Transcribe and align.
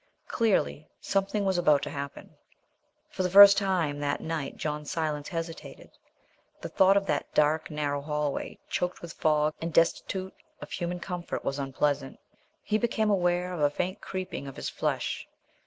Clearly, 0.27 0.89
something 0.99 1.45
was 1.45 1.59
about 1.59 1.83
to 1.83 1.91
happen. 1.91 2.31
For 3.11 3.21
the 3.21 3.29
first 3.29 3.55
time 3.55 3.99
that 3.99 4.19
night 4.19 4.57
John 4.57 4.83
Silence 4.83 5.29
hesitated; 5.29 5.91
the 6.59 6.69
thought 6.69 6.97
of 6.97 7.05
that 7.05 7.31
dark 7.35 7.69
narrow 7.69 8.01
hall 8.01 8.33
way, 8.33 8.57
choked 8.67 9.03
with 9.03 9.13
fog, 9.13 9.53
and 9.61 9.71
destitute 9.71 10.33
of 10.59 10.71
human 10.71 10.99
comfort, 10.99 11.45
was 11.45 11.59
unpleasant. 11.59 12.19
He 12.63 12.79
became 12.79 13.11
aware 13.11 13.53
of 13.53 13.59
a 13.59 13.69
faint 13.69 14.01
creeping 14.01 14.47
of 14.47 14.55
his 14.55 14.69
flesh. 14.69 15.27